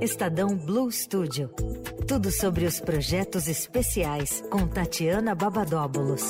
[0.00, 1.48] Estadão Blue Studio.
[2.06, 6.22] Tudo sobre os projetos especiais com Tatiana Babadóbulos.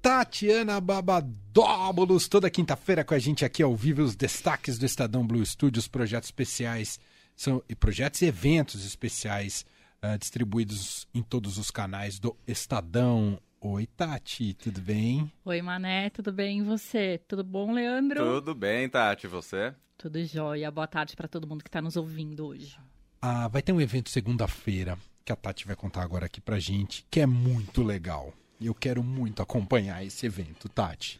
[0.00, 5.44] Tatiana Babadóbulos, toda quinta-feira com a gente aqui ao vivo, os destaques do Estadão Blue
[5.44, 7.00] Studio, os projetos especiais,
[7.34, 9.66] são projetos e eventos especiais
[10.04, 13.40] uh, distribuídos em todos os canais do Estadão.
[13.60, 15.32] Oi, Tati, tudo bem?
[15.44, 17.20] Oi, Mané, tudo bem e você?
[17.26, 18.24] Tudo bom, Leandro?
[18.24, 19.74] Tudo bem, Tati, e você?
[19.96, 20.70] Tudo jóia.
[20.70, 22.78] Boa tarde para todo mundo que está nos ouvindo hoje.
[23.20, 27.04] Ah, vai ter um evento segunda-feira que a Tati vai contar agora aqui pra gente,
[27.10, 28.32] que é muito legal.
[28.60, 31.18] E eu quero muito acompanhar esse evento, Tati.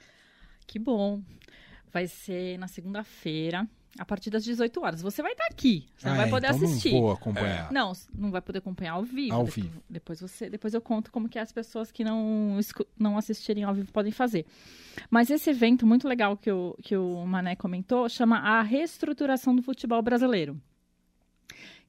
[0.64, 1.20] Que bom.
[1.92, 5.02] Vai ser na segunda-feira, a partir das 18 horas.
[5.02, 6.92] Você vai estar aqui, você ah, não vai é, poder então assistir.
[6.92, 7.70] Não vou acompanhar.
[7.70, 7.72] É.
[7.72, 9.34] Não, não vai poder acompanhar ao vivo.
[9.34, 9.82] Ao depois, vivo.
[9.88, 12.58] Depois, você, depois eu conto como que as pessoas que não,
[12.98, 14.44] não assistirem ao vivo podem fazer.
[15.10, 19.62] Mas esse evento muito legal que o, que o Mané comentou chama a reestruturação do
[19.62, 20.60] futebol brasileiro.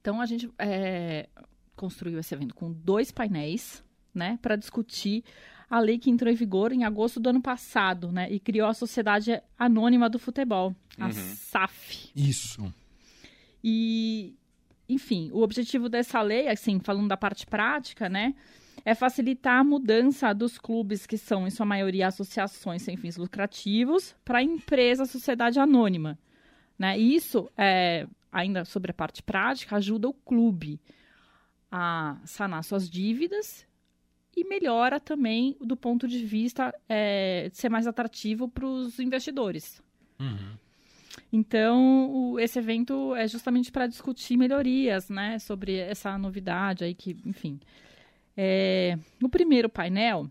[0.01, 1.27] Então a gente é,
[1.75, 5.23] construiu esse evento com dois painéis, né, para discutir
[5.69, 8.73] a lei que entrou em vigor em agosto do ano passado, né, e criou a
[8.73, 11.11] Sociedade Anônima do Futebol, a Uhum.
[11.11, 12.09] SAF.
[12.15, 12.73] Isso.
[13.63, 14.35] E,
[14.87, 18.33] enfim, o objetivo dessa lei, assim, falando da parte prática, né,
[18.83, 24.15] é facilitar a mudança dos clubes que são, em sua maioria, associações sem fins lucrativos
[24.25, 26.17] para empresa, sociedade anônima,
[26.77, 26.97] né?
[26.97, 30.79] E isso, é, ainda sobre a parte prática, ajuda o clube
[31.69, 33.67] a sanar suas dívidas
[34.41, 39.81] e melhora também do ponto de vista é, de ser mais atrativo para os investidores.
[40.19, 40.57] Uhum.
[41.31, 47.15] Então, o- esse evento é justamente para discutir melhorias, né, sobre essa novidade aí que,
[47.25, 47.59] enfim.
[48.35, 50.29] É, o primeiro painel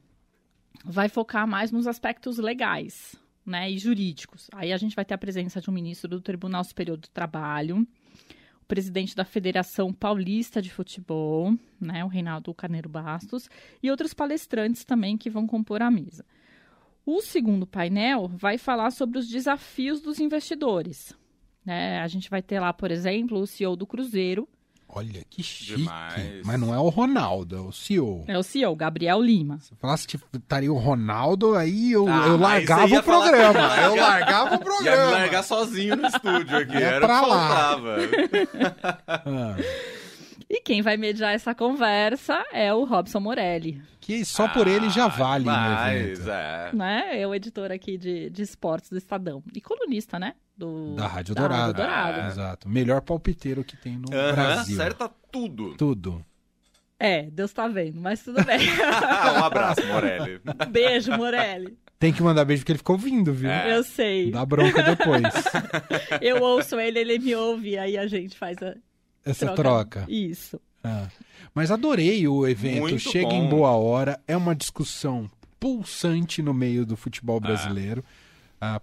[0.84, 3.14] vai focar mais nos aspectos legais,
[3.44, 4.48] né, e jurídicos.
[4.52, 7.86] Aí a gente vai ter a presença de um ministro do Tribunal Superior do Trabalho,
[8.68, 13.48] presidente da Federação Paulista de Futebol, né, o Reinaldo Carneiro Bastos,
[13.82, 16.24] e outros palestrantes também que vão compor a mesa.
[17.04, 21.16] O segundo painel vai falar sobre os desafios dos investidores.
[21.64, 21.98] né?
[22.00, 24.46] a gente vai ter lá, por exemplo, o CEO do Cruzeiro,
[24.88, 25.76] Olha que chique.
[25.76, 26.40] Demais.
[26.44, 28.24] Mas não é o Ronaldo, é o CEO.
[28.26, 29.58] é o CEO, Gabriel Lima.
[29.60, 33.52] Se falasse que estaria o Ronaldo, aí eu, Ah, eu largava ia o programa.
[33.52, 35.06] falar- Eu largava o Ia programa.
[35.06, 37.48] me largar sozinho no estúdio aqui, É era o pra que lá.
[37.48, 37.96] faltava.
[39.06, 39.56] Ah,
[40.50, 45.04] E quem vai mediar essa conversa é o Robson Morelli, que só por ele já
[45.04, 46.30] Ah, vale evento.
[46.30, 46.70] é.
[46.72, 47.20] né?
[47.20, 49.42] É o editor aqui de, de esportes do Estadão.
[49.54, 50.32] E colunista, né?
[50.58, 51.62] Do, Da Rádio da Dourado.
[51.62, 52.20] Rádio Dourado.
[52.20, 52.26] É.
[52.26, 52.68] Exato.
[52.68, 54.74] Melhor palpiteiro que tem no Aham, Brasil.
[54.80, 55.76] acerta tudo.
[55.76, 56.24] Tudo.
[56.98, 58.58] É, Deus tá vendo, mas tudo bem.
[59.38, 60.40] um abraço, Morelli.
[60.68, 61.78] Beijo, Morelli.
[61.96, 63.50] Tem que mandar beijo porque ele ficou ouvindo, viu?
[63.50, 63.76] É.
[63.76, 64.30] Eu sei.
[64.32, 65.22] Dá bronca depois.
[66.20, 68.74] Eu ouço ele, ele me ouve, aí a gente faz a
[69.24, 70.04] Essa troca.
[70.08, 70.60] Isso.
[70.82, 71.06] Ah.
[71.54, 72.80] Mas adorei o evento.
[72.82, 73.44] Muito Chega bom.
[73.44, 74.20] em boa hora.
[74.28, 78.04] É uma discussão pulsante no meio do futebol brasileiro.
[78.06, 78.27] ah,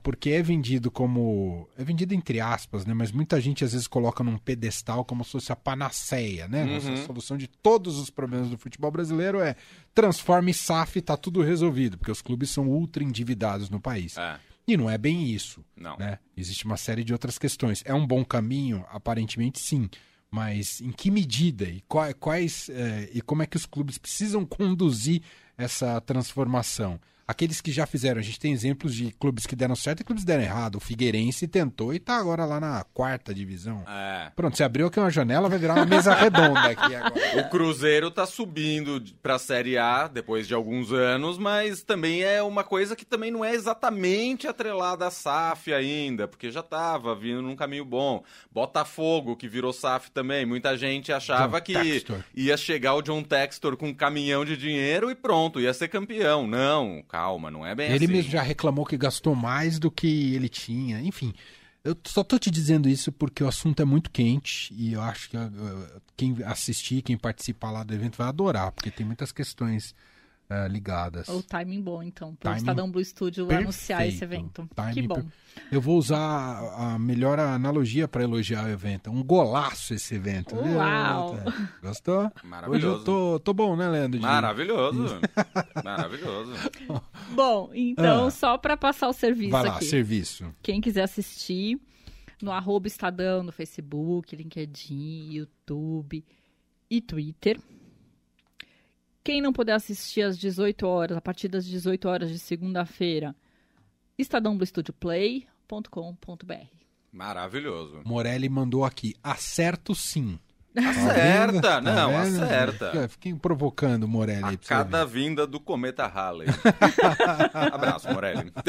[0.01, 1.67] porque é vendido como.
[1.77, 2.93] É vendido entre aspas, né?
[2.93, 6.63] Mas muita gente às vezes coloca num pedestal como se fosse a panaceia, né?
[6.63, 6.93] Uhum.
[6.93, 9.55] A solução de todos os problemas do futebol brasileiro é
[9.93, 14.17] transforme SAF e tá tudo resolvido, porque os clubes são ultra endividados no país.
[14.17, 14.37] É,
[14.67, 15.63] E não é bem isso.
[15.75, 15.97] não.
[15.97, 16.19] né?
[16.37, 17.81] Existe uma série de outras questões.
[17.85, 18.85] É um bom caminho?
[18.89, 19.89] Aparentemente sim.
[20.31, 24.45] Mas em que medida e qua- quais eh, e como é que os clubes precisam
[24.45, 25.21] conduzir
[25.57, 26.99] essa transformação?
[27.27, 30.23] Aqueles que já fizeram, a gente tem exemplos de clubes que deram certo e clubes
[30.23, 30.75] que deram errado.
[30.75, 33.83] O Figueirense tentou e tá agora lá na quarta divisão.
[33.87, 34.31] É.
[34.35, 37.39] Pronto, você abriu aqui uma janela, vai virar uma mesa redonda aqui agora.
[37.41, 42.63] O Cruzeiro tá subindo pra Série A depois de alguns anos, mas também é uma
[42.63, 47.55] coisa que também não é exatamente atrelada à SAF ainda, porque já tava vindo num
[47.55, 48.23] caminho bom.
[48.51, 52.23] Botafogo, que virou SAF também, muita gente achava John que Textor.
[52.35, 56.45] ia chegar o John Textor com um caminhão de dinheiro e pronto, ia ser campeão.
[56.47, 58.13] Não, calma, não é bem Ele assim.
[58.13, 60.99] mesmo já reclamou que gastou mais do que ele tinha.
[61.01, 61.33] Enfim,
[61.83, 65.29] eu só tô te dizendo isso porque o assunto é muito quente e eu acho
[65.29, 69.95] que uh, quem assistir, quem participar lá do evento vai adorar, porque tem muitas questões
[70.49, 71.27] uh, ligadas.
[71.29, 74.61] O timing bom, então, para o Estadão Blue Studio anunciar esse perfeito.
[74.61, 74.69] evento.
[74.75, 75.15] Timing que bom.
[75.15, 75.25] per-
[75.71, 76.17] Eu vou usar
[76.77, 79.09] a melhor analogia para elogiar o evento.
[79.09, 80.55] É Um golaço esse evento.
[80.55, 81.37] Uau!
[81.81, 82.19] Gostou?
[82.25, 83.03] Hoje eu Maravilhoso.
[83.05, 84.19] tô, tô bom, né, Leandro?
[84.21, 85.19] Maravilhoso.
[85.83, 86.51] Maravilhoso.
[87.33, 88.31] Bom, então, Ah.
[88.31, 89.85] só para passar o serviço Vai lá, aqui.
[89.85, 90.53] serviço.
[90.61, 91.79] Quem quiser assistir,
[92.41, 96.23] no arroba Estadão, no Facebook, LinkedIn, YouTube
[96.89, 97.59] e Twitter.
[99.25, 103.35] Quem não puder assistir às 18 horas, a partir das 18 horas de segunda-feira,
[104.19, 106.53] estadãobluestudioplay.com.br.
[107.11, 108.01] Maravilhoso.
[108.05, 110.37] Morelli mandou aqui, acerto sim.
[110.77, 111.61] Acerta!
[111.61, 112.43] Tá Não, vendo?
[112.43, 112.91] acerta.
[112.91, 116.47] Fica- Fiquem provocando Morelli A cada vinda do cometa Halley.
[117.73, 118.51] Abraço, Morelli.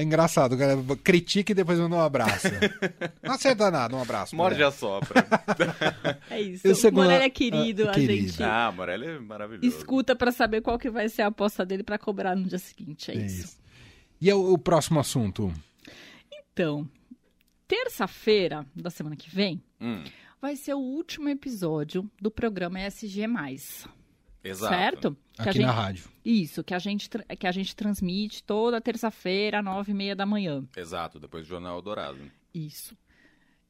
[0.00, 2.48] É engraçado, o cara critica e depois manda um abraço.
[3.22, 4.34] Não acerta nada, um abraço.
[4.34, 5.26] Morde a sopra.
[6.30, 6.66] É isso.
[6.66, 8.28] O segundo- Morelli é querido, Ah, a querido.
[8.28, 9.66] gente Ah, Morelli é maravilhoso.
[9.66, 13.10] escuta pra saber qual que vai ser a aposta dele pra cobrar no dia seguinte.
[13.10, 13.40] É, É isso.
[13.44, 13.58] isso.
[14.20, 15.52] E é o, o próximo assunto?
[16.32, 16.88] Então,
[17.68, 20.02] terça-feira da semana que vem Hum,
[20.40, 23.26] vai ser o último episódio do programa ESG+.
[24.42, 24.74] Exato.
[24.74, 25.16] Certo?
[25.34, 26.04] Que a Aqui gente- na rádio.
[26.24, 30.26] Isso, que a gente, tra- que a gente transmite toda terça-feira, nove e meia da
[30.26, 30.64] manhã.
[30.76, 32.18] Exato, depois do Jornal Dourado.
[32.54, 32.96] Isso.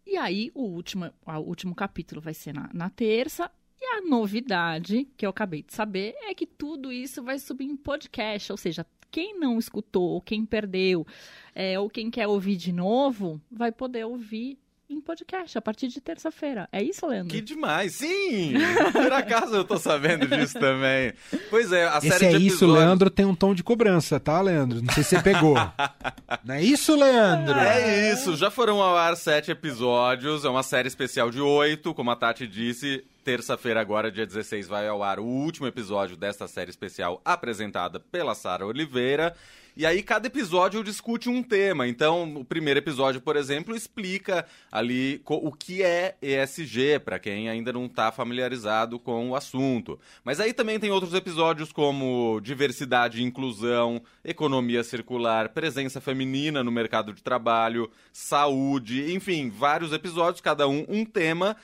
[0.07, 3.51] E aí, o último, o último capítulo vai ser na, na terça.
[3.81, 7.77] E a novidade que eu acabei de saber é que tudo isso vai subir em
[7.77, 8.51] podcast.
[8.53, 11.07] Ou seja, quem não escutou, ou quem perdeu,
[11.55, 14.59] é, ou quem quer ouvir de novo, vai poder ouvir
[14.91, 16.69] em podcast a partir de terça-feira.
[16.73, 17.29] É isso, Leandro?
[17.33, 17.95] Que demais!
[17.95, 18.55] Sim!
[18.93, 21.13] Por acaso eu tô sabendo disso também.
[21.49, 22.79] Pois é, a Esse série é de isso, episódios...
[22.85, 24.83] Leandro tem um tom de cobrança, tá, Leandro?
[24.83, 25.55] Não sei se você pegou.
[26.45, 27.55] Não é isso, Leandro?
[27.55, 32.11] É isso, já foram ao ar sete episódios, é uma série especial de oito, como
[32.11, 33.05] a Tati disse.
[33.23, 38.35] Terça-feira, agora, dia 16, vai ao ar o último episódio desta série especial apresentada pela
[38.35, 39.37] Sara Oliveira.
[39.77, 41.87] E aí, cada episódio discute um tema.
[41.87, 47.73] Então, o primeiro episódio, por exemplo, explica ali o que é ESG, para quem ainda
[47.73, 49.99] não está familiarizado com o assunto.
[50.25, 56.73] Mas aí também tem outros episódios como diversidade e inclusão, economia circular, presença feminina no
[56.73, 61.57] mercado de trabalho, saúde, enfim, vários episódios, cada um um tema.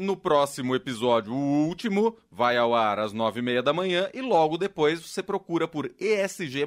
[0.00, 4.20] No próximo episódio, o último, vai ao ar às nove e meia da manhã e
[4.20, 6.64] logo depois você procura por ESG+,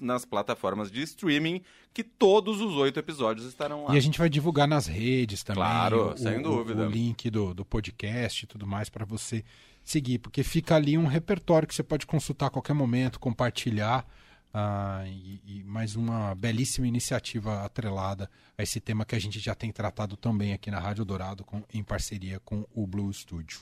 [0.00, 1.62] nas plataformas de streaming,
[1.92, 3.94] que todos os oito episódios estarão lá.
[3.94, 5.62] E a gente vai divulgar nas redes também.
[5.62, 6.84] Claro, o, sem o- dúvida.
[6.86, 9.44] O link do, do podcast e tudo mais para você
[9.84, 14.04] seguir, porque fica ali um repertório que você pode consultar a qualquer momento, compartilhar.
[14.54, 19.54] Ah, e, e mais uma belíssima iniciativa atrelada a esse tema que a gente já
[19.54, 23.58] tem tratado também aqui na Rádio Dourado com- em parceria com o Blue Studio.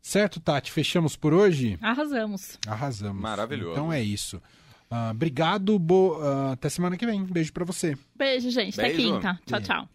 [0.00, 0.70] Certo, Tati?
[0.72, 1.76] Fechamos por hoje?
[1.82, 2.58] Arrasamos.
[2.66, 3.20] Arrasamos.
[3.20, 3.72] Maravilhoso.
[3.72, 4.40] Então é isso.
[4.90, 6.16] Ah, obrigado, bo...
[6.22, 7.22] ah, até semana que vem.
[7.24, 7.98] Beijo para você.
[8.16, 8.80] Beijo, gente.
[8.80, 9.14] Até Beijo.
[9.14, 9.38] quinta.
[9.44, 9.88] Tchau, tchau.